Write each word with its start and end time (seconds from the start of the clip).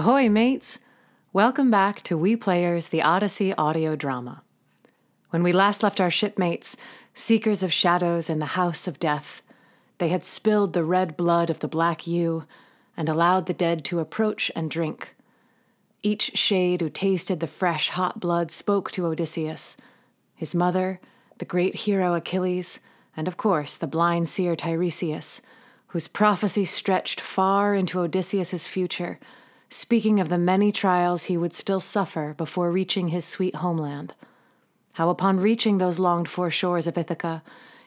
Ahoy, 0.00 0.30
mates! 0.30 0.78
Welcome 1.34 1.70
back 1.70 2.00
to 2.04 2.16
We 2.16 2.34
Players 2.34 2.88
the 2.88 3.02
Odyssey 3.02 3.52
audio 3.52 3.96
drama. 3.96 4.42
When 5.28 5.42
we 5.42 5.52
last 5.52 5.82
left 5.82 6.00
our 6.00 6.10
shipmates, 6.10 6.74
seekers 7.12 7.62
of 7.62 7.70
shadows 7.70 8.30
in 8.30 8.38
the 8.38 8.56
house 8.56 8.88
of 8.88 8.98
death, 8.98 9.42
they 9.98 10.08
had 10.08 10.24
spilled 10.24 10.72
the 10.72 10.84
red 10.84 11.18
blood 11.18 11.50
of 11.50 11.58
the 11.58 11.68
black 11.68 12.06
ewe 12.06 12.46
and 12.96 13.10
allowed 13.10 13.44
the 13.44 13.52
dead 13.52 13.84
to 13.84 13.98
approach 13.98 14.50
and 14.56 14.70
drink. 14.70 15.14
Each 16.02 16.30
shade 16.34 16.80
who 16.80 16.88
tasted 16.88 17.40
the 17.40 17.46
fresh, 17.46 17.90
hot 17.90 18.20
blood 18.20 18.50
spoke 18.50 18.90
to 18.92 19.04
Odysseus, 19.04 19.76
his 20.34 20.54
mother, 20.54 20.98
the 21.36 21.44
great 21.44 21.74
hero 21.74 22.14
Achilles, 22.14 22.80
and 23.14 23.28
of 23.28 23.36
course 23.36 23.76
the 23.76 23.86
blind 23.86 24.30
seer 24.30 24.56
Tiresias, 24.56 25.42
whose 25.88 26.08
prophecy 26.08 26.64
stretched 26.64 27.20
far 27.20 27.74
into 27.74 28.00
Odysseus's 28.00 28.64
future, 28.64 29.18
speaking 29.70 30.18
of 30.18 30.28
the 30.28 30.38
many 30.38 30.72
trials 30.72 31.24
he 31.24 31.36
would 31.36 31.54
still 31.54 31.80
suffer 31.80 32.34
before 32.36 32.72
reaching 32.72 33.08
his 33.08 33.24
sweet 33.24 33.54
homeland. 33.56 34.12
How 34.94 35.08
upon 35.08 35.38
reaching 35.38 35.78
those 35.78 36.00
longed 36.00 36.28
for 36.28 36.50
shores 36.50 36.88
of 36.88 36.98
Ithaca, 36.98 37.42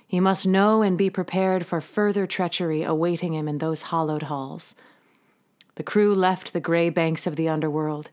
he 0.08 0.22
must 0.22 0.48
know 0.48 0.82
and 0.82 0.98
be 0.98 1.10
prepared 1.10 1.66
for 1.66 1.82
further 1.82 2.26
treachery 2.26 2.84
awaiting 2.84 3.34
him 3.34 3.48
in 3.48 3.58
those 3.58 3.84
hallowed 3.84 4.24
halls. 4.24 4.76
The 5.76 5.84
crew 5.84 6.16
left 6.16 6.54
the 6.54 6.62
gray 6.62 6.90
banks 6.90 7.28
of 7.28 7.36
the 7.36 7.50
underworld, 7.50 8.10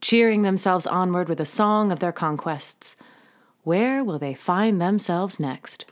cheering 0.00 0.42
themselves 0.42 0.86
onward 0.86 1.28
with 1.28 1.40
a 1.40 1.46
song 1.46 1.90
of 1.90 2.00
their 2.00 2.12
conquests. 2.12 2.94
Where 3.62 4.04
will 4.04 4.18
they 4.18 4.34
find 4.34 4.82
themselves 4.82 5.40
next? 5.40 5.86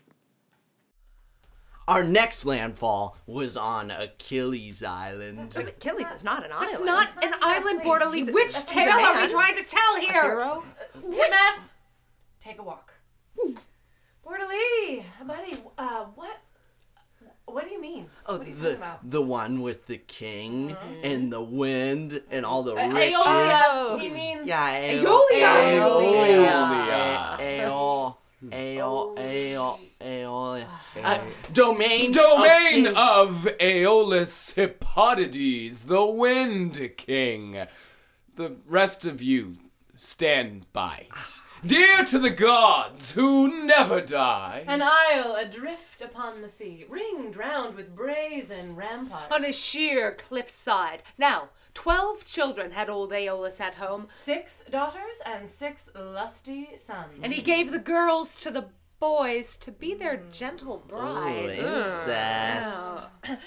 Our 1.93 2.05
next 2.05 2.47
landfall 2.47 3.17
was 3.27 3.57
on 3.57 3.91
Achilles 3.91 4.83
Island. 4.83 5.55
Achilles 5.57 6.07
is 6.15 6.25
not 6.25 6.45
an 6.45 6.53
island. 6.53 6.71
It's 6.73 6.83
not 6.83 7.09
an 7.23 7.35
island, 7.43 7.83
Borderly. 7.83 8.33
Which 8.33 8.55
tale 8.67 8.93
are 8.93 9.21
we 9.21 9.29
trying 9.29 9.57
to 9.57 9.62
tell 9.65 10.01
here? 10.01 10.13
hero. 10.23 10.65
Timas, 11.11 11.70
take 12.41 12.59
a 12.59 12.63
walk. 12.63 12.95
Borderly, 14.25 15.05
buddy, 15.27 15.57
uh, 15.77 16.05
what? 16.15 16.39
What 17.45 17.65
do 17.65 17.70
you 17.70 17.81
mean? 17.83 18.07
Oh, 18.25 18.39
what 18.39 18.47
are 18.47 18.48
you 18.48 18.55
the 18.55 18.63
talking 18.63 18.77
about? 18.77 19.11
the 19.11 19.20
one 19.20 19.61
with 19.61 19.87
the 19.87 19.98
king 19.98 20.75
and 21.03 21.31
the 21.31 21.43
wind 21.43 22.23
and 22.31 22.47
all 22.47 22.63
the 22.63 22.73
Uh, 22.75 22.89
riches. 22.89 23.15
Aeolia. 23.19 24.01
He 24.01 24.09
means. 24.11 24.48
Yeah, 24.48 24.70
Aeolia. 24.81 25.51
Aeolia. 25.77 27.39
Aeol. 27.39 28.17
Aeol. 28.51 29.17
Aeol. 29.19 29.19
Aeol. 29.19 29.79
Uh, 31.01 31.19
Domain. 31.53 32.12
Domain 32.12 32.87
of 32.89 32.95
of 32.97 33.48
Aeolus 33.61 34.55
Hippotades, 34.55 35.87
the 35.87 36.05
Wind 36.05 36.91
King. 36.97 37.67
The 38.36 38.57
rest 38.67 39.05
of 39.07 39.23
you 39.23 39.57
stand 39.97 40.67
by. 40.73 41.07
Dear 41.64 42.05
to 42.07 42.19
the 42.19 42.30
gods 42.30 43.13
who 43.13 43.64
never 43.67 44.01
die. 44.01 44.64
An 44.67 44.83
isle 44.83 45.36
adrift 45.36 46.03
upon 46.03 46.42
the 46.42 46.48
sea, 46.48 46.85
ringed 46.89 47.36
round 47.36 47.77
with 47.77 47.95
brazen 47.95 48.74
ramparts. 48.74 49.33
On 49.33 49.45
a 49.45 49.53
sheer 49.53 50.13
cliffside. 50.13 51.05
Now, 51.17 51.51
twelve 51.73 52.24
children 52.24 52.73
had 52.73 52.91
old 52.91 53.13
Aeolus 53.13 53.61
at 53.61 53.74
home, 53.74 54.09
Six 54.11 54.64
daughters 54.70 55.23
and 55.24 55.48
six 55.48 55.89
lusty 55.95 56.70
sons. 56.77 57.20
and 57.23 57.33
he 57.33 57.42
gave 57.42 57.70
the 57.70 57.79
girls 57.79 58.35
to 58.36 58.51
the 58.51 58.67
boys 59.02 59.57
to 59.57 59.73
be 59.73 59.95
their 59.95 60.17
mm. 60.17 60.33
gentle 60.33 60.80
Ooh, 60.85 60.89
brides. 60.89 61.61
incest. 61.61 63.08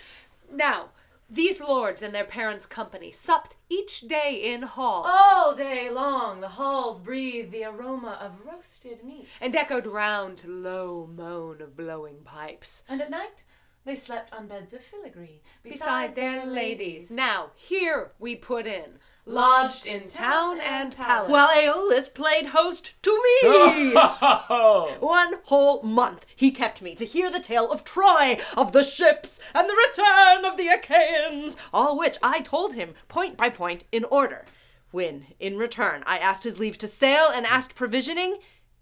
Now, 0.51 0.89
these 1.29 1.59
lords 1.59 2.01
and 2.01 2.13
their 2.13 2.25
parents' 2.25 2.65
company 2.65 3.09
supped 3.09 3.55
each 3.67 4.01
day 4.01 4.53
in 4.53 4.61
hall, 4.61 5.05
All 5.07 5.55
day 5.55 5.89
long, 5.89 6.41
the 6.41 6.49
halls 6.49 6.99
breathe 7.01 7.51
the 7.51 7.63
aroma 7.63 8.17
of 8.21 8.45
roasted 8.45 9.03
meats. 9.03 9.31
and 9.41 9.55
echoed 9.55 9.87
round 9.87 10.37
to 10.39 10.47
low 10.49 11.09
moan 11.11 11.61
of 11.61 11.75
blowing 11.75 12.17
pipes. 12.23 12.83
And 12.87 13.01
at 13.01 13.09
night, 13.09 13.43
they 13.85 13.95
slept 13.95 14.33
on 14.33 14.47
beds 14.47 14.73
of 14.73 14.83
filigree 14.83 15.41
Beside 15.63 16.15
their 16.15 16.45
ladies. 16.45 17.09
Now, 17.09 17.51
here 17.55 18.11
we 18.19 18.35
put 18.35 18.67
in. 18.67 18.99
Lodged 19.25 19.85
in 19.85 20.07
town 20.07 20.59
and 20.59 20.95
palace. 20.95 21.31
While 21.31 21.49
Aeolus 21.49 22.09
played 22.09 22.47
host 22.47 22.93
to 23.01 23.23
me. 23.43 23.93
One 24.99 25.35
whole 25.45 25.81
month 25.81 26.25
he 26.35 26.51
kept 26.51 26.81
me 26.81 26.95
to 26.95 27.05
hear 27.05 27.31
the 27.31 27.39
tale 27.39 27.71
of 27.71 27.83
Troy, 27.83 28.37
of 28.55 28.71
the 28.71 28.83
ships, 28.83 29.39
and 29.53 29.67
the 29.67 29.75
return 29.87 30.45
of 30.45 30.57
the 30.57 30.67
Achaeans, 30.67 31.57
all 31.73 31.97
which 31.97 32.17
I 32.21 32.41
told 32.41 32.75
him 32.75 32.93
point 33.07 33.35
by 33.37 33.49
point 33.49 33.85
in 33.91 34.05
order. 34.05 34.45
When, 34.91 35.27
in 35.39 35.57
return, 35.57 36.03
I 36.05 36.19
asked 36.19 36.43
his 36.43 36.59
leave 36.59 36.77
to 36.77 36.87
sail 36.87 37.29
and 37.33 37.45
asked 37.45 37.75
provisioning, 37.75 38.37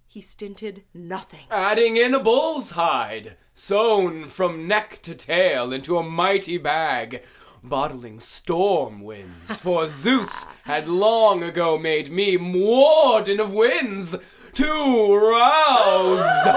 he 0.06 0.22
stinted 0.22 0.84
nothing. 0.94 1.48
Adding 1.50 1.98
in 1.98 2.14
a 2.14 2.20
bull's 2.20 2.72
hide, 2.72 3.36
sewn 3.56 4.30
from 4.30 4.68
neck 4.68 5.00
to 5.04 5.16
tail 5.16 5.74
into 5.74 5.98
a 5.98 6.04
mighty 6.04 6.60
bag, 6.60 7.24
bottling 7.64 8.20
storm 8.20 9.02
winds, 9.02 9.62
for 9.62 9.90
Zeus 9.90 10.46
had 10.64 10.88
long 10.88 11.42
ago 11.42 11.78
made 11.78 12.12
me 12.12 12.36
warden 12.38 13.40
of 13.40 13.54
winds 13.54 14.16
to 14.54 15.16
rouse 15.16 16.48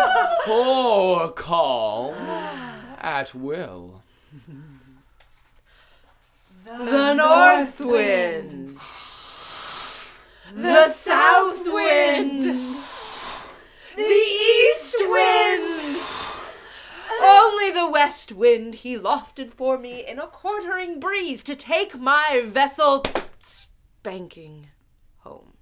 or 0.48 1.30
calm 1.32 2.14
at 3.00 3.34
will. 3.34 4.02
The 6.66 7.14
north 7.14 7.80
wind, 7.80 8.76
the 10.52 10.88
south 10.88 11.64
wind, 11.64 12.42
the 13.94 14.02
east 14.02 14.96
wind. 14.98 15.98
Only 17.22 17.70
the 17.70 17.88
west 17.90 18.32
wind 18.32 18.76
he 18.76 18.96
lofted 18.98 19.52
for 19.52 19.78
me 19.78 20.06
in 20.06 20.18
a 20.18 20.26
quartering 20.26 21.00
breeze 21.00 21.42
to 21.44 21.56
take 21.56 21.98
my 21.98 22.42
vessel 22.46 23.04
spanking 23.38 24.68
home. 25.18 25.54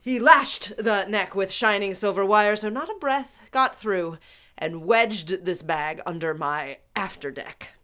He 0.00 0.18
lashed 0.18 0.76
the 0.76 1.04
neck 1.06 1.34
with 1.34 1.50
shining 1.50 1.94
silver 1.94 2.24
wire 2.24 2.56
so 2.56 2.68
not 2.68 2.90
a 2.90 2.98
breath 3.00 3.42
got 3.50 3.74
through, 3.74 4.18
and 4.56 4.84
wedged 4.84 5.44
this 5.44 5.62
bag 5.62 6.00
under 6.06 6.34
my 6.34 6.78
afterdeck. 6.94 7.74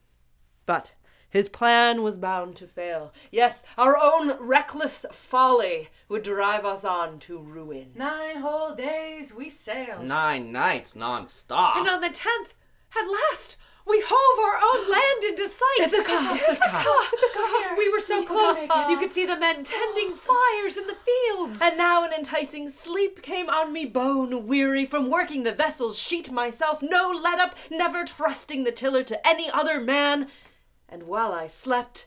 But 0.67 0.93
his 1.31 1.49
plan 1.49 2.03
was 2.03 2.19
bound 2.19 2.57
to 2.57 2.67
fail. 2.67 3.13
Yes, 3.31 3.65
our 3.79 3.97
own 3.97 4.33
reckless 4.39 5.07
folly 5.13 5.89
would 6.09 6.25
drive 6.25 6.65
us 6.65 6.85
on 6.85 7.19
to 7.21 7.39
ruin. 7.39 7.93
Nine 7.95 8.37
whole 8.39 8.75
days 8.75 9.33
we 9.33 9.49
sailed. 9.49 10.05
Nine 10.05 10.53
nights 10.53 10.97
non-stop. 10.97 11.77
And 11.77 11.89
on 11.89 12.01
the 12.01 12.11
tenth, 12.11 12.55
at 12.99 13.07
last, 13.07 13.57
we 13.87 14.03
hove 14.07 14.39
our 14.39 14.61
own 14.63 14.91
land 14.91 15.25
into 15.25 15.47
sight. 15.49 15.91
We 17.77 17.89
were 17.89 18.01
so 18.01 18.25
close, 18.25 18.63
you 18.91 18.99
could 18.99 19.13
see 19.13 19.27
the 19.27 19.39
men 19.39 19.65
tending 19.65 20.15
fires 20.17 20.77
in 20.77 20.87
the 20.87 20.97
fields. 20.97 21.61
And 21.63 21.79
now 21.79 22.05
an 22.05 22.13
enticing 22.13 22.69
sleep 22.69 23.23
came 23.23 23.49
on 23.49 23.73
me, 23.73 23.85
bone 23.85 24.47
weary 24.47 24.85
from 24.85 25.11
working 25.11 25.45
the 25.45 25.53
vessel's 25.53 25.99
sheet 25.99 26.31
myself, 26.31 26.83
no 26.83 27.11
let 27.11 27.39
up, 27.39 27.55
never 27.71 28.05
trusting 28.05 28.65
the 28.65 28.73
tiller 28.73 29.03
to 29.05 29.27
any 29.27 29.49
other 29.51 29.81
man. 29.81 30.29
And 30.91 31.05
while 31.05 31.33
I 31.33 31.47
slept, 31.47 32.07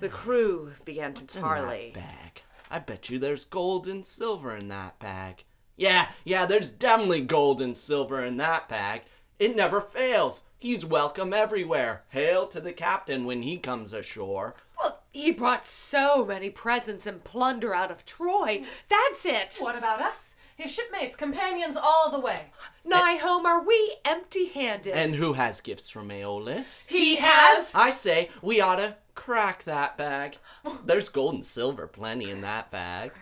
the 0.00 0.08
crew 0.08 0.72
began 0.84 1.14
to 1.14 1.20
in 1.20 1.26
that 1.26 1.40
parley. 1.40 1.92
bag. 1.94 2.42
I 2.70 2.80
bet 2.80 3.08
you 3.08 3.18
there's 3.18 3.44
gold 3.44 3.86
and 3.86 4.04
silver 4.04 4.56
in 4.56 4.68
that 4.68 4.98
bag. 4.98 5.44
Yeah, 5.76 6.08
yeah, 6.24 6.44
there's 6.46 6.70
definitely 6.70 7.20
gold 7.20 7.60
and 7.60 7.78
silver 7.78 8.24
in 8.24 8.36
that 8.38 8.68
bag. 8.68 9.02
It 9.38 9.56
never 9.56 9.80
fails. 9.80 10.44
He's 10.58 10.84
welcome 10.84 11.32
everywhere. 11.32 12.04
Hail 12.10 12.46
to 12.48 12.60
the 12.60 12.72
captain 12.72 13.24
when 13.24 13.42
he 13.42 13.56
comes 13.56 13.92
ashore. 13.92 14.54
Well, 14.80 15.02
he 15.12 15.30
brought 15.30 15.66
so 15.66 16.24
many 16.24 16.50
presents 16.50 17.06
and 17.06 17.22
plunder 17.22 17.74
out 17.74 17.90
of 17.90 18.04
Troy. 18.04 18.62
That's 18.88 19.24
it. 19.26 19.58
What 19.60 19.76
about 19.76 20.00
us? 20.00 20.36
His 20.56 20.72
shipmates, 20.72 21.16
companions 21.16 21.76
all 21.76 22.10
the 22.10 22.20
way. 22.20 22.46
Nigh 22.84 23.16
home 23.16 23.44
are 23.44 23.64
we 23.64 23.96
empty 24.04 24.46
handed. 24.46 24.94
And 24.94 25.16
who 25.16 25.32
has 25.32 25.60
gifts 25.60 25.90
from 25.90 26.10
Aeolus? 26.10 26.86
He 26.86 27.16
has. 27.16 27.74
I 27.74 27.90
say 27.90 28.30
we 28.40 28.60
ought 28.60 28.76
to 28.76 28.96
crack 29.14 29.64
that 29.64 29.96
bag. 29.96 30.38
There's 30.84 31.08
gold 31.08 31.34
and 31.34 31.44
silver 31.44 31.86
plenty 31.88 32.30
in 32.30 32.42
that 32.42 32.70
bag. 32.70 33.12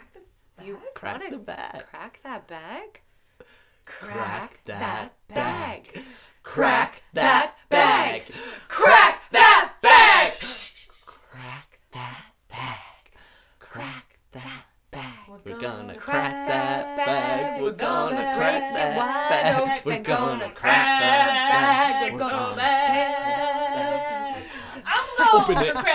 you 0.62 0.79
Crack 0.94 1.31
the 1.31 1.38
bag. 1.38 1.84
Crack 1.90 2.20
that 2.23 2.46
bag? 2.46 3.00
Crack 3.84 4.61
that 4.67 4.79
that 4.79 5.12
bag. 5.29 5.93
bag. 5.94 6.05
Crack 6.43 7.02
that 7.14 7.55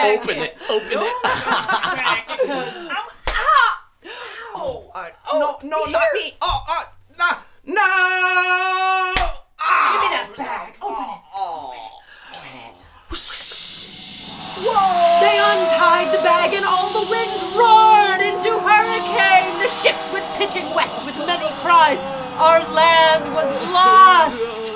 Open 0.07 0.37
it, 0.37 0.55
open 0.69 0.87
it. 0.87 0.95
it, 0.95 1.01
open 1.01 1.01
it. 1.01 1.21
Crack 1.21 2.29
I'm- 2.29 2.89
ah! 3.27 3.83
Oh, 4.55 4.89
uh, 4.95 5.09
no, 5.33 5.59
no, 5.63 5.83
not 5.85 6.07
me. 6.13 6.33
Oh, 6.41 6.63
uh, 6.69 6.83
nah, 7.19 7.35
no. 7.65 7.83
Give 9.91 10.01
me 10.01 10.09
that 10.15 10.31
bag. 10.37 10.77
Open 10.81 11.03
it. 11.03 11.27
They 15.19 15.35
untied 15.37 16.07
the 16.15 16.23
bag 16.23 16.53
and 16.55 16.63
all 16.63 16.87
the 16.95 17.03
winds 17.11 17.43
roared 17.51 18.21
into 18.23 18.55
hurricane. 18.63 19.59
The 19.59 19.67
ships 19.67 20.13
went 20.13 20.25
pitching 20.39 20.65
west 20.73 21.05
with 21.05 21.17
many 21.27 21.47
cries. 21.61 21.99
Our 22.39 22.63
land 22.73 23.33
was 23.35 23.51
lost. 23.73 24.71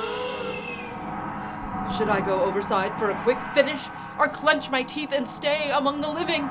Should 1.98 2.10
I 2.10 2.20
go 2.20 2.44
overside 2.44 2.98
for 3.00 3.12
a 3.12 3.24
quick 3.24 3.40
finish 3.54 3.88
or 4.22 4.28
clench 4.28 4.70
my 4.70 4.84
teeth 4.84 5.12
and 5.12 5.28
stay 5.28 5.72
among 5.72 6.00
the 6.02 6.10
living? 6.10 6.48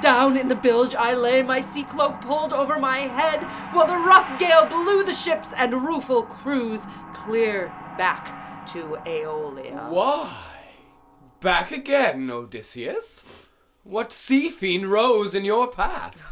Down 0.00 0.36
in 0.36 0.48
the 0.48 0.56
bilge 0.56 0.96
I 0.96 1.14
lay, 1.14 1.42
my 1.42 1.60
sea 1.60 1.84
cloak 1.84 2.20
pulled 2.20 2.52
over 2.52 2.80
my 2.80 2.98
head, 2.98 3.44
while 3.72 3.86
the 3.86 3.94
rough 3.94 4.40
gale 4.40 4.66
blew 4.66 5.04
the 5.04 5.12
ships 5.12 5.52
and 5.52 5.72
rueful 5.72 6.22
crews 6.22 6.84
clear 7.12 7.68
back 7.96 8.66
to 8.72 8.98
Aeolia. 9.06 9.88
Why? 9.88 10.36
Back 11.38 11.70
again, 11.70 12.28
Odysseus? 12.28 13.22
What 13.84 14.12
sea 14.12 14.50
fiend 14.50 14.88
rose 14.88 15.32
in 15.34 15.44
your 15.44 15.68
path? 15.68 16.24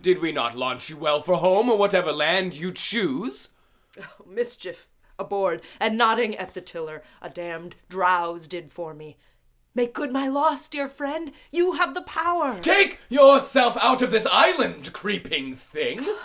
Did 0.00 0.20
we 0.20 0.32
not 0.32 0.56
launch 0.56 0.90
you 0.90 0.96
well 0.96 1.22
for 1.22 1.36
home 1.36 1.70
or 1.70 1.78
whatever 1.78 2.10
land 2.10 2.54
you 2.54 2.72
choose? 2.72 3.50
Oh, 4.00 4.24
mischief 4.28 4.88
aboard, 5.16 5.62
and 5.78 5.96
nodding 5.96 6.34
at 6.34 6.54
the 6.54 6.60
tiller, 6.60 7.04
a 7.22 7.30
damned 7.30 7.76
drowse 7.88 8.48
did 8.48 8.72
for 8.72 8.92
me. 8.92 9.16
Make 9.74 9.92
good 9.92 10.12
my 10.12 10.28
loss, 10.28 10.68
dear 10.68 10.88
friend. 10.88 11.32
You 11.50 11.72
have 11.72 11.94
the 11.94 12.02
power. 12.02 12.60
Take 12.60 12.98
yourself 13.08 13.76
out 13.80 14.02
of 14.02 14.10
this 14.12 14.26
island, 14.30 14.92
creeping 14.92 15.54
thing! 15.54 16.04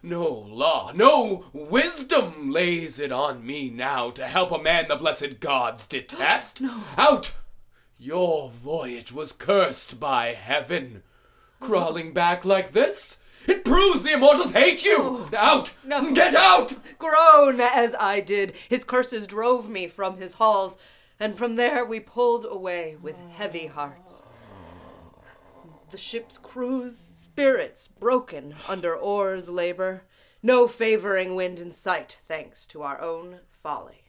No 0.00 0.28
law, 0.28 0.92
no 0.94 1.46
wisdom 1.52 2.52
lays 2.52 3.00
it 3.00 3.10
on 3.10 3.44
me 3.44 3.68
now 3.68 4.10
to 4.12 4.28
help 4.28 4.52
a 4.52 4.62
man 4.62 4.86
the 4.86 4.94
blessed 4.94 5.40
gods 5.40 5.86
detest. 5.88 6.60
no. 6.60 6.84
Out! 6.96 7.34
Your 7.98 8.48
voyage 8.48 9.10
was 9.10 9.32
cursed 9.32 9.98
by 9.98 10.34
heaven. 10.34 11.02
Crawling 11.58 12.12
back 12.12 12.44
like 12.44 12.70
this, 12.70 13.18
it 13.48 13.64
proves 13.64 14.04
the 14.04 14.12
immortals 14.12 14.52
hate 14.52 14.84
you! 14.84 15.28
Out! 15.36 15.74
No. 15.84 16.14
Get 16.14 16.36
out! 16.36 16.74
Groan 17.00 17.60
as 17.60 17.96
I 17.98 18.20
did, 18.20 18.52
his 18.68 18.84
curses 18.84 19.26
drove 19.26 19.68
me 19.68 19.88
from 19.88 20.18
his 20.18 20.34
halls, 20.34 20.76
and 21.20 21.36
from 21.36 21.56
there 21.56 21.84
we 21.84 22.00
pulled 22.00 22.44
away 22.48 22.96
with 23.00 23.18
heavy 23.18 23.66
hearts. 23.66 24.22
The 25.90 25.98
ship's 25.98 26.36
crew's 26.38 26.96
spirits 26.96 27.88
broken 27.88 28.54
under 28.68 28.94
oars' 28.94 29.48
labor, 29.48 30.04
no 30.42 30.68
favoring 30.68 31.34
wind 31.34 31.58
in 31.58 31.72
sight, 31.72 32.20
thanks 32.26 32.66
to 32.68 32.82
our 32.82 33.00
own 33.00 33.40
folly. 33.50 34.04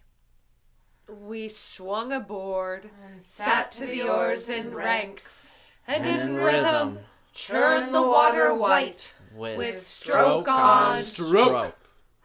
We 1.08 1.50
swung 1.50 2.12
aboard, 2.12 2.90
Sat 3.18 3.72
to 3.74 3.86
the 3.86 4.04
oars 4.04 4.50
in 4.50 4.74
ranks, 4.74 5.50
and, 5.88 6.06
And 6.06 6.20
in 6.22 6.28
in 6.30 6.36
rhythm 6.36 6.64
rhythm, 6.64 7.00
churned 7.34 7.96
the 7.96 8.02
water 8.04 8.54
white. 8.54 9.14
with, 9.34 9.58
with 9.58 9.82
stroke 9.82 10.48
on 10.48 10.98
Stroke! 11.02 11.76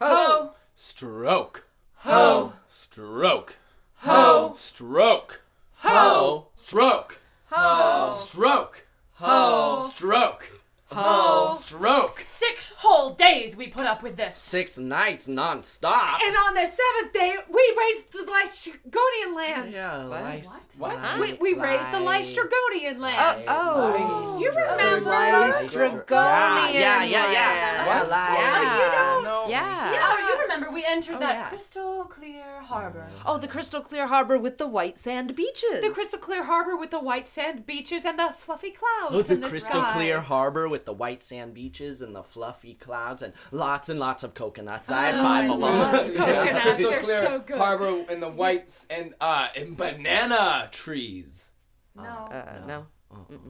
Ho, 0.01 0.55
Stroke! 0.75 1.67
ho, 1.99 2.53
Stroke! 2.69 3.57
Ho, 4.05 4.55
Stroke! 4.59 5.41
ho, 5.79 6.49
Stroke! 6.57 7.19
ho, 7.51 8.15
Stroke! 8.15 8.87
ho, 9.15 9.89
Stroke! 9.89 10.61
ho. 10.89 11.57
Stroke! 11.59 12.23
Six 12.27 12.75
whole 12.79 13.15
days 13.35 13.57
we 13.57 13.69
put 13.69 13.87
up 13.87 14.03
with 14.03 14.17
this. 14.17 14.37
six 14.37 14.79
nights 14.79 15.29
non-stop. 15.29 16.21
And 16.25 16.37
on 16.37 16.55
the 16.55 16.67
seventh 16.67 17.13
day, 17.13 17.35
we 17.49 17.75
raised 17.79 18.13
the 18.13 18.31
Laestrygonian 18.33 19.37
land. 19.37 19.75
Yeah, 19.75 19.97
lice- 20.05 20.67
What? 20.79 20.97
lice- 20.97 21.19
We, 21.41 21.55
we 21.55 21.61
raised 21.61 21.91
the 21.93 21.99
Laestrygonian 21.99 22.99
land. 22.99 23.47
Uh, 23.49 23.53
oh, 23.57 24.39
you 24.41 24.49
remember? 24.51 25.11
Laestrygonian 25.11 26.75
Yeah, 26.75 27.03
yeah, 27.03 27.05
yeah, 27.05 27.33
yeah. 27.33 27.85
land. 27.87 28.09
What? 28.09 28.09
Yeah. 28.11 28.55
Oh, 28.57 28.85
you 28.85 28.93
don't? 28.93 29.25
No. 29.25 29.49
Yeah. 29.49 30.01
Oh, 30.03 30.19
you 30.29 30.43
remember 30.43 30.71
we 30.71 30.85
entered 30.87 31.17
oh, 31.17 31.21
that 31.21 31.35
yeah. 31.35 31.49
crystal 31.49 32.05
clear 32.05 32.61
harbor. 32.63 33.09
Oh, 33.27 33.39
the 33.39 33.49
crystal 33.49 33.81
clear 33.81 34.07
harbor 34.07 34.39
with 34.39 34.59
the 34.59 34.67
white 34.67 34.99
sand 34.99 35.35
beaches. 35.35 35.81
The 35.83 35.91
crystal 35.91 36.19
clear 36.19 36.45
harbor 36.45 36.77
with 36.77 36.91
the 36.91 37.01
white 37.01 37.29
sand 37.29 37.67
beaches 37.67 38.05
and 38.05 38.19
the 38.19 38.33
fluffy 38.37 38.71
clouds 38.71 39.15
Oh, 39.15 39.23
the 39.23 39.35
in 39.35 39.41
the 39.41 39.49
crystal 39.49 39.83
sky. 39.83 39.93
clear 39.93 40.21
harbor 40.21 40.69
with 40.69 40.85
the 40.85 40.93
white 40.93 41.23
sand 41.23 41.55
beaches 41.55 42.01
and 42.01 42.15
the 42.15 42.23
fluffy 42.23 42.75
clouds 42.75 43.23
and 43.25 43.33
lots 43.51 43.89
and 43.89 43.99
lots 43.99 44.23
of 44.23 44.35
coconuts. 44.35 44.91
I 44.91 45.03
had 45.11 45.23
five 45.23 45.51
of 45.51 45.61
them. 45.61 46.17
Coconuts 46.17 46.63
Crystal 46.63 46.93
are 46.93 46.99
clear 46.99 47.23
so 47.23 47.39
good. 47.41 47.59
harbor 47.59 48.05
and 48.09 48.23
the 48.23 48.29
whites 48.29 48.87
and 48.91 49.15
uh 49.21 49.49
and 49.57 49.77
banana 49.77 50.69
trees. 50.71 51.51
No, 51.97 52.03
Uh, 52.03 52.67
no. 52.67 52.87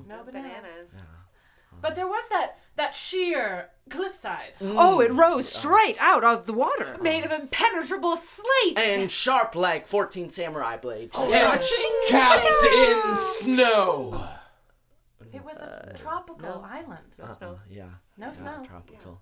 no 0.08 0.22
bananas. 0.24 1.02
But 1.80 1.96
there 1.96 2.06
was 2.06 2.28
that 2.30 2.58
that 2.76 2.94
sheer 2.94 3.68
cliffside. 3.90 4.52
Oh, 4.60 5.00
it 5.00 5.10
rose 5.12 5.48
straight 5.48 6.00
out 6.00 6.24
of 6.24 6.46
the 6.46 6.52
water. 6.52 6.96
Made 7.02 7.24
of 7.24 7.32
impenetrable 7.32 8.16
slate. 8.16 8.78
and 8.78 9.10
sharp 9.10 9.54
like 9.54 9.86
14 9.86 10.30
samurai 10.30 10.76
blades. 10.78 11.16
And 11.18 11.60
capped 12.08 12.46
in 12.74 13.16
snow. 13.16 14.28
It 15.32 15.44
was 15.44 15.60
a 15.60 15.92
tropical 15.98 16.64
island. 16.64 17.08
Uh, 17.20 17.56
yeah. 17.68 17.86
No 18.16 18.28
yeah, 18.28 18.32
snow. 18.32 18.62
Tropical. 18.64 19.20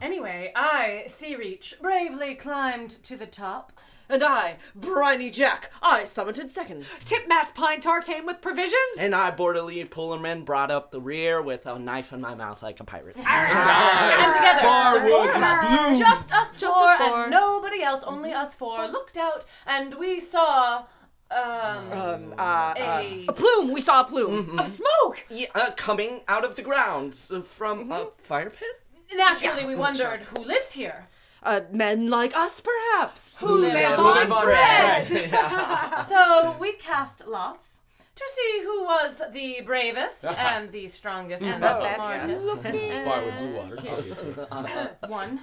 Anyway, 0.00 0.52
I, 0.54 1.04
Sea 1.06 1.34
Reach, 1.36 1.74
bravely 1.80 2.34
climbed 2.34 3.02
to 3.04 3.16
the 3.16 3.26
top. 3.26 3.72
And 4.10 4.22
I, 4.22 4.56
Briny 4.74 5.28
Jack, 5.30 5.70
I 5.82 6.04
summited 6.04 6.48
second. 6.48 6.86
Tipmast 7.04 7.54
Pine 7.54 7.80
Tar 7.82 8.00
came 8.00 8.24
with 8.24 8.40
provisions. 8.40 8.96
And 8.98 9.14
I, 9.14 9.30
Borderly 9.30 9.86
Pullerman, 9.86 10.46
brought 10.46 10.70
up 10.70 10.90
the 10.92 11.00
rear 11.00 11.42
with 11.42 11.66
a 11.66 11.78
knife 11.78 12.12
in 12.14 12.22
my 12.22 12.34
mouth 12.34 12.62
like 12.62 12.80
a 12.80 12.84
pirate. 12.84 13.16
And 13.26 14.32
together, 14.32 14.60
Starwood 14.60 15.10
four 15.10 15.28
of 15.30 15.42
us, 15.42 15.66
Bloom. 15.88 15.98
just 16.00 16.32
us 16.32 16.56
Just 16.56 16.78
four, 16.78 16.88
us 16.88 16.96
four. 16.98 17.22
and 17.24 17.30
nobody 17.30 17.82
else, 17.82 18.02
only 18.04 18.32
us 18.32 18.54
four, 18.54 18.88
looked 18.88 19.18
out 19.18 19.44
and 19.66 19.94
we 19.96 20.20
saw 20.20 20.84
um, 21.30 21.92
Um, 21.92 22.34
uh, 22.38 22.72
a 22.78 23.26
a 23.28 23.32
plume. 23.34 23.72
We 23.72 23.82
saw 23.82 24.00
a 24.00 24.04
plume. 24.04 24.58
of 24.58 24.68
smoke. 24.68 25.26
Yeah, 25.28 25.48
uh, 25.54 25.72
coming 25.76 26.22
out 26.28 26.46
of 26.46 26.54
the 26.56 26.62
ground 26.62 27.14
uh, 27.30 27.40
from 27.42 27.92
a 27.92 28.06
fire 28.16 28.48
pit? 28.48 28.80
Naturally 29.14 29.66
we 29.66 29.74
wondered 29.74 30.20
who 30.20 30.44
lives 30.44 30.72
here. 30.72 31.08
Uh, 31.42 31.60
men 31.72 32.10
like 32.10 32.36
us, 32.36 32.60
perhaps. 32.60 33.36
Who 33.38 33.58
live 33.58 33.74
live 33.74 33.98
on 33.98 34.32
on 34.32 34.44
bread. 34.44 35.08
so 36.06 36.56
we 36.58 36.72
cast 36.72 37.26
lots 37.26 37.82
to 38.16 38.24
see 38.28 38.60
who 38.64 38.82
was 38.84 39.22
the 39.32 39.60
bravest 39.64 40.24
and 40.26 40.70
the 40.72 40.88
strongest 40.88 41.44
and 41.44 41.62
the 41.62 41.76
Oh. 41.76 41.94
smartest. 41.94 42.46
Sparwood 42.64 43.38
Bluewater, 43.38 44.48
obviously. 44.50 44.88
One, 45.08 45.40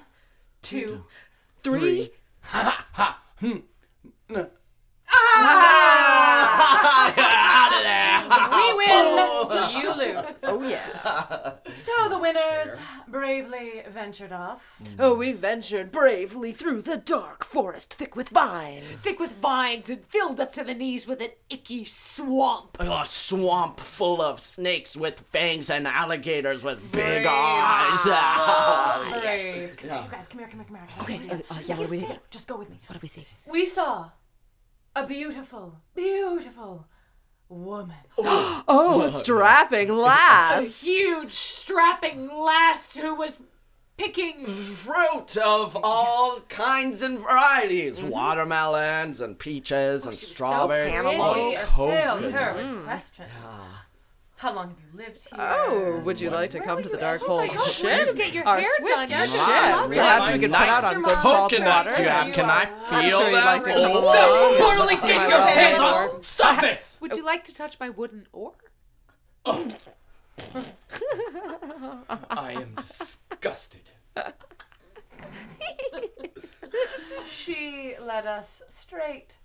two, 0.62 1.06
Three. 1.64 2.12
We 8.56 8.74
win, 8.74 9.72
you 9.82 9.96
lose. 9.96 10.44
Oh, 10.44 10.62
yeah. 10.68 11.54
So 11.76 12.10
the 12.10 12.18
winners 12.18 12.78
bravely 13.08 13.84
ventured 13.90 14.32
off. 14.32 14.80
Oh, 14.98 15.16
we 15.16 15.32
ventured 15.32 15.92
bravely 15.92 16.52
through 16.52 16.82
the 16.82 16.98
dark 16.98 17.44
forest 17.44 17.94
thick 17.94 18.16
with 18.16 18.30
vines. 18.30 19.02
Thick 19.02 19.20
with 19.20 19.34
vines 19.38 19.90
and 19.90 20.04
filled 20.06 20.40
up 20.40 20.52
to 20.54 20.64
the 20.64 20.74
knees 20.74 21.06
with 21.08 21.22
an 21.22 21.30
icky 21.50 21.86
swamp. 21.86 22.78
A 22.80 23.06
swamp 23.06 23.80
full 23.80 24.22
of 24.22 24.40
snakes 24.40 24.96
with 24.96 25.20
fangs 25.32 25.70
and 25.70 25.88
alligators 25.88 26.64
with 26.64 26.92
big 26.92 27.26
eyes. 27.28 28.04
Brave. 29.22 29.80
You 29.86 30.12
guys, 30.12 30.28
come 30.28 30.40
here, 30.40 30.48
come 30.48 30.60
here, 30.60 30.68
come 30.68 30.78
here. 30.78 30.88
Okay, 31.02 31.30
uh, 31.30 31.54
uh, 31.54 31.60
yeah, 31.66 31.78
what 31.78 31.86
do 31.86 31.92
we 31.92 32.00
see? 32.00 32.08
Just 32.30 32.48
go 32.48 32.58
with 32.58 32.70
me. 32.70 32.80
What 32.88 32.94
do 32.94 33.00
we 33.02 33.08
see? 33.08 33.26
We 33.48 33.66
saw 33.66 34.10
a 34.96 35.06
beautiful, 35.06 35.82
beautiful 35.94 36.88
woman. 37.50 37.96
Oh, 38.18 38.64
oh 38.68 39.02
a 39.04 39.10
strapping 39.10 39.90
lass. 39.90 40.58
A 40.58 40.62
lass. 40.62 40.82
huge, 40.82 41.32
strapping 41.32 42.28
lass 42.28 42.96
who 42.96 43.14
was 43.16 43.40
picking. 43.98 44.46
Fruit 44.46 45.38
of 45.38 45.78
all 45.84 46.40
kinds 46.50 47.02
and 47.02 47.20
varieties 47.20 48.00
mm-hmm. 48.00 48.10
watermelons 48.10 49.22
and 49.22 49.38
peaches 49.38 50.06
oh, 50.06 50.10
and 50.10 50.18
strawberries. 50.18 50.90
cantaloupe. 50.90 51.20
Oh, 51.20 51.36
really 51.36 51.56
assailed 51.56 52.24
her 52.24 52.54
mm. 52.54 52.66
with 52.66 52.86
questions. 52.86 53.30
How 54.38 54.54
long 54.54 54.68
have 54.70 54.78
you 54.80 54.98
lived 54.98 55.22
here? 55.30 55.40
Oh, 55.40 56.02
would 56.04 56.20
you 56.20 56.30
like 56.30 56.50
to 56.52 56.60
come 56.60 56.84
to 56.84 56.90
the 56.90 56.98
dark 56.98 57.22
hole 57.22 57.38
my 57.48 57.54
gosh, 57.54 57.76
ship? 57.76 57.86
where 57.86 58.14
get 58.14 58.34
your 58.34 58.46
Our 58.46 58.60
hair 58.60 58.70
done? 58.82 59.10
ship. 59.10 59.18
That's. 59.30 59.88
Perhaps 59.88 60.32
we 60.32 60.40
could 60.40 60.52
put 60.52 60.60
out 60.60 60.84
on 60.84 61.02
good 61.04 61.12
salt 61.24 61.52
Coconuts 61.52 61.92
water. 61.92 62.04
you 62.04 62.10
have. 62.10 62.34
Can 62.34 62.50
I 62.50 62.66
feel 62.90 63.20
sure 63.20 63.30
you'd 63.30 63.46
like 63.46 63.64
to 63.64 63.70
come 63.72 63.92
Oh, 63.92 64.00
along. 64.00 64.88
Borderly, 64.88 64.98
See 65.00 65.08
get 65.08 65.18
my 65.18 65.28
your 65.30 65.48
hands 65.48 65.78
board. 65.80 66.10
off! 66.20 66.26
Stop 66.26 66.62
this! 66.62 66.98
Would 67.02 67.14
you 67.16 67.24
like 67.26 67.44
to 67.46 67.54
touch 67.56 67.80
my 67.80 67.90
wooden 67.90 68.28
oar? 68.34 68.54
Oh. 69.46 69.68
I 72.30 72.52
am 72.54 72.74
disgusted. 72.76 73.92
She 77.30 77.96
led 78.02 78.26
us 78.28 78.62
straight 78.70 79.36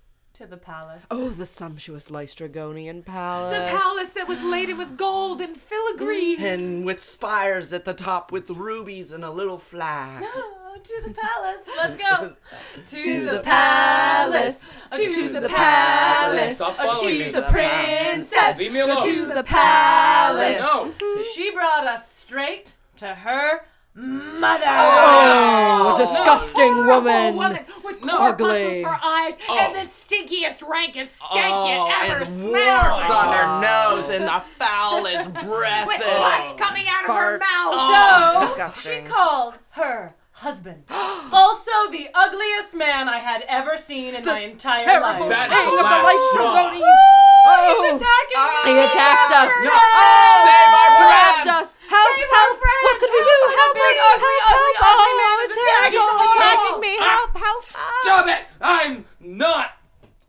to 0.41 0.47
the 0.47 0.57
palace. 0.57 1.05
Oh, 1.11 1.29
the 1.29 1.45
sumptuous 1.45 2.09
Laestrygonian 2.09 3.05
palace. 3.05 3.55
The 3.55 3.77
palace 3.77 4.13
that 4.13 4.27
was 4.27 4.41
laden 4.41 4.75
with 4.75 4.97
gold 4.97 5.39
and 5.39 5.55
filigree. 5.55 6.35
And 6.37 6.83
with 6.83 6.99
spires 6.99 7.71
at 7.73 7.85
the 7.85 7.93
top 7.93 8.31
with 8.31 8.49
rubies 8.49 9.11
and 9.11 9.23
a 9.23 9.31
little 9.31 9.57
flag. 9.57 10.25
Oh, 10.73 10.77
to 10.81 11.01
the 11.05 11.13
palace. 11.13 11.63
Let's 11.75 11.97
go. 11.97 12.33
to 12.85 13.25
the 13.25 13.41
palace, 13.41 14.65
oh, 14.93 14.97
To 14.97 15.29
the 15.29 15.49
palace. 15.49 16.55
Stop 16.55 16.77
oh, 16.79 16.87
following 16.87 17.19
me. 17.19 17.23
She's 17.25 17.35
a 17.35 17.41
princess. 17.41 18.57
Leave 18.57 18.71
me 18.71 18.79
alone. 18.79 19.05
To 19.05 19.25
the 19.25 19.43
palace. 19.43 20.59
No. 20.59 20.93
She 21.35 21.51
brought 21.51 21.85
us 21.85 22.09
straight 22.09 22.73
to 22.97 23.07
her 23.15 23.65
mother. 23.95 24.65
Oh, 24.67 25.93
oh 25.93 25.97
disgusting 25.97 26.73
Horrible 26.73 26.95
woman. 27.03 27.35
woman 27.35 27.65
with 27.83 28.03
No. 28.05 28.17
corpuscles 28.17 28.57
Ugly. 28.63 28.83
for 28.83 28.99
eyes 29.03 29.37
Oh. 29.49 29.57
and 29.59 29.75
the 29.75 29.79
stinkiest, 29.79 30.67
rankest 30.67 31.19
stank 31.21 31.53
Oh, 31.53 31.87
you 31.87 31.93
ever 32.05 32.19
and 32.19 32.27
smelled. 32.27 32.91
warts 32.91 33.09
on 33.09 33.33
her 33.33 33.61
nose 33.61 34.09
and 34.09 34.27
the 34.27 34.41
foulest 34.57 35.33
breath. 35.33 35.87
With 35.87 36.01
and- 36.01 36.17
pus 36.17 36.53
coming 36.53 36.85
out 36.87 37.09
of 37.09 37.15
her 37.15 37.37
mouth. 37.37 37.47
Oh, 37.49 38.31
So 38.33 38.45
disgusting. 38.47 39.05
she 39.05 39.11
called 39.11 39.59
her 39.71 40.13
husband. 40.41 40.83
also 40.89 41.71
the 41.93 42.09
ugliest 42.13 42.73
man 42.73 43.07
I 43.07 43.17
had 43.21 43.43
ever 43.47 43.77
seen 43.77 44.15
in 44.15 44.25
my 44.25 44.39
entire 44.41 44.77
Terrible 44.81 45.29
life. 45.29 45.29
That 45.29 45.47
king 45.53 45.77
of 45.77 45.85
the 45.85 45.99
last 46.01 46.25
straw. 46.33 46.49
Lystragonies. 46.49 47.01
He's 47.41 48.01
attacking 48.01 48.41
me. 48.41 48.69
He 48.69 48.73
attacked 48.85 49.31
us. 49.33 49.51
No. 49.65 49.73
Oh, 49.73 50.41
Save 50.45 50.73
our 50.77 50.91
grabbed 51.01 51.45
friend. 51.45 51.57
us. 51.61 51.69
Help, 51.89 52.09
Save 52.13 52.29
help. 52.29 52.37
our 52.37 52.53
friend. 52.61 52.79
What 52.85 52.95
could 53.01 53.13
we 53.13 53.21
do? 53.21 53.37
Help 53.41 53.57
Help 53.57 53.73
us. 53.73 53.81
us. 53.81 53.81
Big, 53.81 53.97
Help, 53.97 54.13
ugly, 54.13 54.37
help. 54.41 54.57
ugly, 54.61 54.73
ugly 54.81 55.13
man 55.17 55.31
Oh, 55.31 55.41
is 55.41 55.49
it's 55.49 55.61
attacking 55.61 56.01
terrible. 56.01 56.21
us. 56.21 56.35
Attacking 56.35 56.75
Oh. 56.77 56.85
me. 56.85 56.93
Ah. 57.01 57.05
Help, 57.17 57.31
help. 57.37 57.63
Stop 58.05 58.25
it! 58.27 58.41
I'm 58.61 58.95
not 59.21 59.67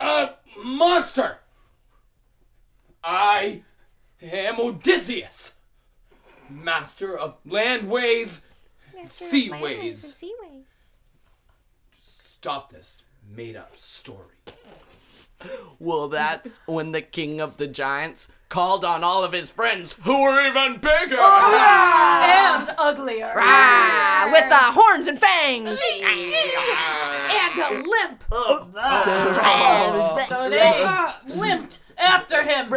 a 0.01 0.15
monster. 0.63 1.39
I 3.05 3.63
am 4.23 4.61
Odysseus, 4.61 5.55
master 6.49 7.17
of 7.19 7.37
landways, 7.45 8.41
seaways. 9.07 10.15
Stop 11.99 12.73
this 12.73 13.05
made-up 13.29 13.77
story. 13.77 14.37
Well, 15.79 16.09
that's 16.09 16.61
when 16.67 16.93
the 16.93 17.03
king 17.03 17.41
of 17.41 17.57
the 17.57 17.67
giants 17.67 18.29
called 18.49 18.85
on 18.85 19.03
all 19.03 19.25
of 19.25 19.33
his 19.33 19.51
friends 19.51 19.95
who 20.03 20.23
were 20.23 20.47
even 20.47 20.75
bigger. 20.75 21.17
And 21.19 22.75
uglier. 22.79 23.33
Ah, 23.35 24.29
with 24.31 24.49
the 24.49 24.57
horns 24.57 25.07
and 25.07 25.19
fangs. 25.19 25.81
and 26.03 27.59
a 27.59 27.89
limp. 27.89 28.25
So 30.29 30.51
they 30.51 31.35
limped 31.35 31.79
after 31.97 32.43
him 32.43 32.69
to 32.69 32.77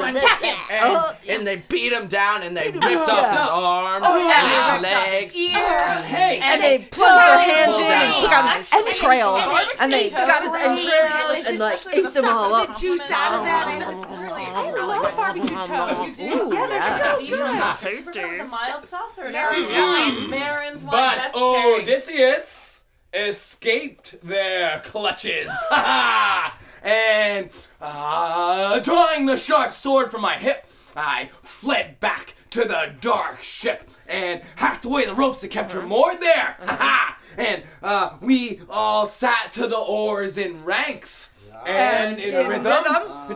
attack 0.00 0.42
him. 0.42 0.56
And, 0.70 1.16
and 1.28 1.41
they 1.56 1.62
beat 1.68 1.92
him 1.92 2.06
down 2.08 2.42
and 2.42 2.56
they 2.56 2.70
ripped 2.70 2.86
off 3.08 3.30
his 3.36 3.46
arms 3.46 4.06
Oh, 4.08 4.28
yeah, 4.28 4.80
they 4.80 4.82
and 4.82 4.82
ripped 4.82 4.94
off 4.96 5.06
his 5.06 5.22
his 5.22 5.32
legs. 5.32 5.36
ears. 5.36 6.04
Hey, 6.06 6.40
And 6.42 6.62
they 6.62 6.78
plunged 6.90 7.24
their 7.24 7.38
hands 7.40 7.78
in 7.78 7.92
and 7.92 8.16
took 8.16 8.32
out 8.32 8.56
his 8.58 8.72
entrails. 8.72 9.40
And 9.80 9.92
they 9.92 10.10
Barbecue 10.10 10.26
got 10.26 10.42
his 10.42 10.54
entrails 10.54 11.46
and 11.48 11.58
like 11.58 11.80
ate 11.92 12.14
them 12.14 12.24
all 12.28 12.50
Sucked 12.50 12.70
up. 12.70 12.74
the 12.76 12.80
juice 12.80 13.10
out 13.10 13.34
of 13.38 13.44
that. 13.44 13.82
It 13.82 13.86
was 13.86 14.06
Really? 14.22 14.44
I 14.44 14.84
love 14.84 15.16
barbecue 15.16 15.48
toast. 15.48 16.18
Yeah, 16.20 16.66
they're 16.66 17.16
so 17.16 17.26
good. 17.26 17.74
Tasty. 17.76 18.20
A 18.20 18.44
mild 18.44 18.84
saucer. 18.84 19.30
Marin's 19.30 19.70
wine. 19.70 20.30
Marin's 20.30 20.82
wine. 20.84 20.90
but 20.92 21.20
best 21.22 21.34
pairing. 21.34 21.82
Odysseus 21.82 22.84
escaped 23.14 24.14
their 24.22 24.80
clutches. 24.84 25.50
Ha 25.70 25.76
ha! 25.76 26.58
And 26.82 27.50
uh, 27.80 28.80
drawing 28.80 29.26
the 29.26 29.36
sharp 29.36 29.72
sword 29.72 30.10
from 30.10 30.20
my 30.22 30.36
hip, 30.36 30.66
I 30.96 31.30
fled 31.42 32.00
back 32.00 32.34
to 32.50 32.64
the 32.64 32.94
dark 33.00 33.42
ship 33.42 33.88
and 34.06 34.42
hacked 34.56 34.84
away 34.84 35.06
the 35.06 35.14
ropes 35.14 35.40
that 35.40 35.48
kept 35.50 35.72
her 35.72 35.82
moored 35.82 36.20
there. 36.20 36.56
Ha 36.66 36.76
ha! 36.76 37.18
And 37.36 37.62
uh, 37.82 38.16
we 38.20 38.60
all 38.68 39.06
sat 39.06 39.52
to 39.54 39.66
the 39.66 39.78
oars 39.78 40.36
in 40.36 40.64
ranks. 40.64 41.30
And, 41.64 42.18
in, 42.18 42.48
rhythm, 42.48 42.72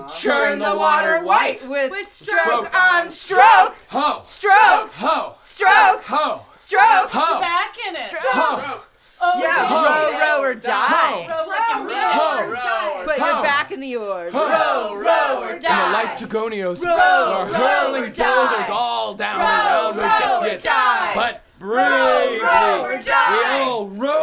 churn 0.08 0.58
the 0.58 0.74
water 0.76 1.22
white. 1.24 1.64
with, 1.68 1.92
With 1.92 2.08
stroke 2.08 2.66
stroke 2.66 2.74
on 2.74 3.10
stroke, 3.10 3.76
Ho! 3.90 4.20
stroke, 4.24 4.92
Ho! 4.94 5.36
stroke, 5.38 6.02
Ho! 6.02 6.42
stroke. 6.52 7.10
Ho! 7.10 7.40
Back 7.40 7.76
in 7.88 7.94
it. 7.94 8.08
Ho! 8.12 8.80
Oh, 9.20 9.40
Yeah, 9.42 9.66
Ho. 9.66 9.76
row, 9.76 10.42
row, 10.42 10.50
or 10.50 10.54
die. 10.54 11.26
Row 11.28 11.46
like 11.48 11.76
you 11.76 11.84
mean 11.88 11.96
it. 11.96 12.02
Ho! 12.02 12.52
Die. 12.52 13.02
But 13.06 13.18
Ho. 13.18 13.26
you're 13.26 13.42
back 13.42 13.70
in 13.72 13.80
the 13.80 13.96
oars. 13.96 14.32
Ho. 14.34 14.40
Row, 14.46 14.94
row, 14.96 15.42
or 15.42 15.48
And 15.52 15.62
the 15.62 15.68
die. 15.68 15.92
lights 15.92 16.20
Dragonios 16.22 16.82
Row, 16.84 16.90
are 16.92 17.46
row, 17.46 17.52
hurling 17.52 18.02
or 18.02 18.06
boulders 18.08 18.70
all 18.70 19.14
down 19.14 19.38
Row, 19.38 19.42
around 19.44 19.96
row, 19.96 20.02
or 20.02 20.44
Odysseus. 20.46 20.62
die. 20.64 21.12
But 21.14 21.42
bravely, 21.58 22.40
row, 22.40 22.82
or 22.84 22.98
we 22.98 23.10
all 23.10 23.88
Row, 23.88 24.15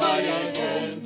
thee 0.00 0.97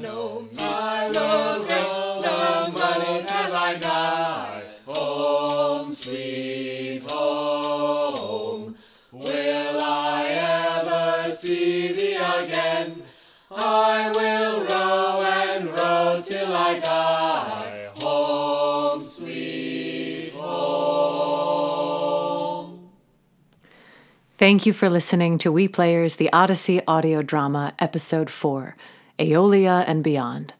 Thank 24.43 24.67
you 24.67 24.73
for 24.73 24.91
listening 24.91 25.39
to 25.39 25.53
We 25.53 25.69
Players 25.69 26.17
The 26.17 26.29
Odyssey 26.33 26.85
audio 26.89 27.23
drama, 27.23 27.75
Episode 27.79 28.29
4 28.29 28.77
Aeolia 29.17 29.85
and 29.87 30.03
Beyond. 30.03 30.53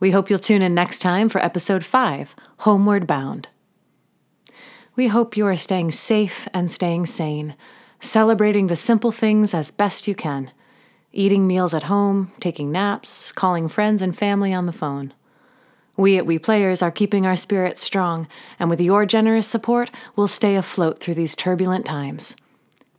We 0.00 0.12
hope 0.12 0.30
you'll 0.30 0.38
tune 0.38 0.62
in 0.62 0.74
next 0.74 1.00
time 1.00 1.28
for 1.28 1.38
Episode 1.44 1.84
5 1.84 2.34
Homeward 2.60 3.06
Bound. 3.06 3.48
We 4.94 5.08
hope 5.08 5.36
you 5.36 5.44
are 5.44 5.56
staying 5.56 5.90
safe 5.90 6.48
and 6.54 6.70
staying 6.70 7.04
sane, 7.04 7.54
celebrating 8.00 8.68
the 8.68 8.76
simple 8.76 9.12
things 9.12 9.52
as 9.52 9.70
best 9.70 10.08
you 10.08 10.14
can, 10.14 10.50
eating 11.12 11.46
meals 11.46 11.74
at 11.74 11.82
home, 11.92 12.32
taking 12.40 12.72
naps, 12.72 13.30
calling 13.30 13.68
friends 13.68 14.00
and 14.00 14.16
family 14.16 14.54
on 14.54 14.64
the 14.64 14.72
phone. 14.72 15.12
We 15.98 16.16
at 16.16 16.24
We 16.24 16.38
Players 16.38 16.80
are 16.80 16.90
keeping 16.90 17.26
our 17.26 17.36
spirits 17.36 17.82
strong, 17.82 18.26
and 18.58 18.70
with 18.70 18.80
your 18.80 19.04
generous 19.04 19.46
support, 19.46 19.90
we'll 20.16 20.28
stay 20.28 20.56
afloat 20.56 21.00
through 21.00 21.16
these 21.16 21.36
turbulent 21.36 21.84
times. 21.84 22.34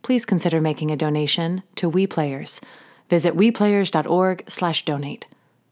Please 0.02 0.24
consider 0.24 0.60
making 0.60 0.90
a 0.90 0.96
donation 0.96 1.62
to 1.76 1.88
We 1.88 2.06
Players. 2.06 2.60
Visit 3.08 3.34
weplayers.org/donate. 3.36 5.26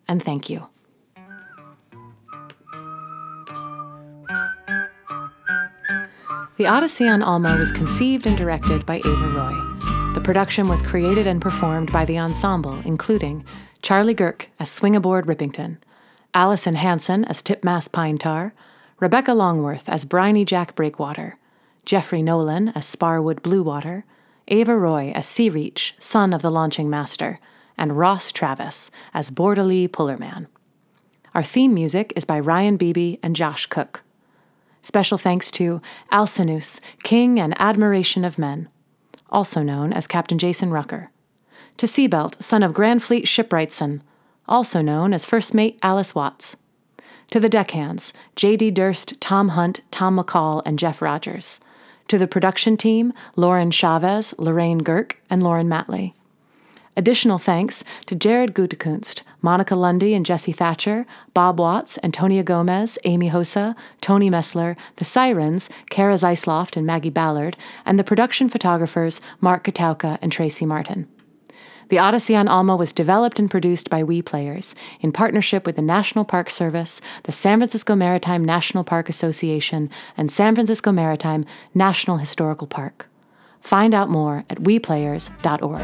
And 0.09 0.23
thank 0.23 0.49
you. 0.49 0.69
The 6.57 6.67
Odyssey 6.67 7.07
on 7.07 7.23
Alma 7.23 7.55
was 7.59 7.71
conceived 7.71 8.27
and 8.27 8.35
directed 8.37 8.87
by 8.87 8.97
Ava 8.97 9.29
Roy. 9.37 9.53
The 10.15 10.23
production 10.25 10.69
was 10.69 10.81
created 10.81 11.27
and 11.27 11.43
performed 11.43 11.93
by 11.93 12.07
the 12.07 12.19
ensemble, 12.19 12.81
including 12.87 13.45
Charlie 13.83 14.15
Girk 14.15 14.47
as 14.59 14.71
Swingaboard 14.71 15.27
Rippington, 15.27 15.77
Allison 16.33 16.77
Hanson 16.77 17.27
as 17.27 17.43
Tipmass 17.43 17.93
Pine 17.93 18.17
Tar, 18.17 18.55
Rebecca 19.01 19.35
Longworth 19.35 19.87
as 19.87 20.07
Briny 20.07 20.47
Jack 20.47 20.75
Breakwater, 20.75 21.37
Jeffrey 21.85 22.23
Nolan 22.23 22.71
as 22.71 22.87
Sparwood 22.87 23.41
Bluewater, 23.41 24.05
Ava 24.49 24.77
Roy 24.77 25.13
as 25.15 25.27
Sea 25.27 25.51
Reach, 25.51 25.95
son 25.99 26.33
of 26.33 26.43
the 26.43 26.51
launching 26.51 26.89
master, 26.89 27.41
and 27.77 27.99
Ross 27.99 28.31
Travis 28.31 28.91
as 29.13 29.31
Bordeley 29.31 29.89
Pullerman. 29.89 30.47
Our 31.35 31.43
theme 31.43 31.75
music 31.75 32.13
is 32.17 32.25
by 32.25 32.41
Ryan 32.41 32.77
Beebe 32.77 33.17
and 33.23 33.37
Josh 33.37 33.67
Cook. 33.67 34.03
Special 34.83 35.19
thanks 35.19 35.51
to 35.53 35.83
Alcinous, 36.13 36.81
King 37.03 37.41
and 37.41 37.61
Admiration 37.61 38.25
of 38.25 38.39
Men, 38.39 38.69
also 39.31 39.63
known 39.63 39.93
as 39.93 40.07
Captain 40.07 40.39
Jason 40.39 40.71
Rucker. 40.71 41.11
To 41.79 41.87
Seabelt, 41.87 42.43
son 42.43 42.63
of 42.63 42.73
Grand 42.73 43.03
Fleet 43.03 43.27
Shipwrightson, 43.27 44.01
also 44.49 44.81
known 44.81 45.13
as 45.13 45.27
First 45.27 45.53
Mate 45.55 45.79
Alice 45.83 46.15
Watts. 46.15 46.57
To 47.31 47.41
the 47.41 47.49
deckhands, 47.49 48.13
J.D. 48.37 48.71
Durst, 48.71 49.21
Tom 49.21 49.51
Hunt, 49.51 49.81
Tom 49.91 50.17
McCall, 50.17 50.63
and 50.65 50.79
Jeff 50.79 51.03
Rogers. 51.03 51.61
To 52.09 52.19
the 52.19 52.29
production 52.29 52.77
team, 52.77 53.13
Lauren 53.35 53.71
Chavez, 53.71 54.35
Lorraine 54.39 54.81
Girk, 54.83 55.15
and 55.29 55.43
Lauren 55.43 55.69
Matley. 55.69 56.13
Additional 56.97 57.37
thanks 57.37 57.85
to 58.07 58.15
Jared 58.15 58.55
Gutekunst, 58.55 59.23
Monica 59.43 59.75
Lundy 59.77 60.15
and 60.15 60.25
Jesse 60.25 60.53
Thatcher, 60.53 61.05
Bob 61.35 61.59
Watts, 61.59 61.99
Antonia 62.03 62.43
Gomez, 62.43 62.99
Amy 63.05 63.29
Hosa, 63.29 63.75
Tony 64.01 64.31
Messler, 64.31 64.77
the 64.97 65.05
Sirens, 65.05 65.69
Kara 65.91 66.15
Zeisloft 66.15 66.77
and 66.77 66.87
Maggie 66.87 67.11
Ballard, 67.11 67.57
and 67.85 67.99
the 67.99 68.05
production 68.05 68.49
photographers 68.49 69.21
Mark 69.41 69.65
Katauka 69.65 70.19
and 70.23 70.33
Tracy 70.33 70.65
Martin. 70.65 71.07
The 71.89 71.99
Odyssey 71.99 72.35
on 72.35 72.49
Alma 72.49 72.75
was 72.75 72.93
developed 72.93 73.39
and 73.39 73.51
produced 73.51 73.91
by 73.91 74.03
We 74.03 74.21
Players 74.21 74.75
in 75.01 75.13
partnership 75.13 75.67
with 75.67 75.77
the 75.77 75.83
National 75.83 76.25
Park 76.25 76.51
Service, 76.51 77.01
the 77.25 77.33
San 77.33 77.59
Francisco 77.59 77.95
Maritime 77.95 78.45
National 78.45 78.83
Park 78.83 79.09
Association, 79.09 79.89
and 80.17 80.33
San 80.33 80.55
Francisco 80.55 80.91
Maritime 80.91 81.45
National 81.75 82.17
Historical 82.17 82.67
Park. 82.67 83.09
Find 83.61 83.95
out 83.95 84.11
more 84.11 84.45
at 84.51 84.59
weplayers.org. 84.59 85.81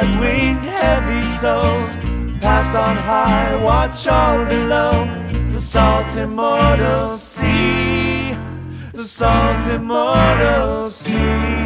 the 0.00 0.06
mud-winged 0.06 0.64
heavy 0.64 1.26
souls. 1.38 1.96
Paths 2.40 2.74
on 2.74 2.96
high, 2.96 3.62
watch 3.62 4.06
all 4.06 4.44
below. 4.44 5.04
The 5.52 5.60
salt 5.60 6.16
immortal 6.16 7.10
sea, 7.10 8.34
the 8.92 9.04
salt 9.04 9.66
immortal 9.66 10.84
sea. 10.84 11.59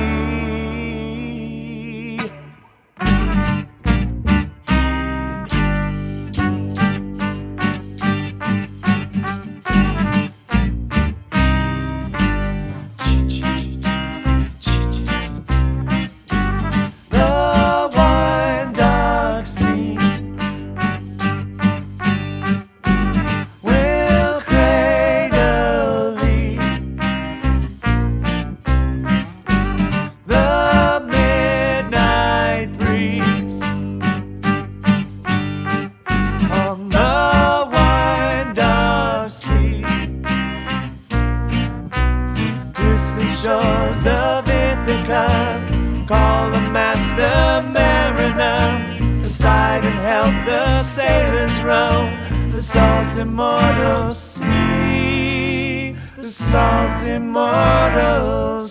Salt 53.25 53.33
immortal 53.33 54.15
sea. 54.15 55.97
The 56.17 56.27
salt 56.27 57.07
immortal 57.07 58.61
sea 58.61 58.64